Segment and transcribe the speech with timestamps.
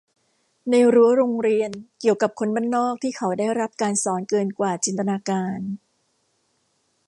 [0.69, 5.59] ในรั้วโรงเรียนเกี่ยวกับคนบ้านนอกที่เขาได้รับการสอนเกินกว่าจินตนาการ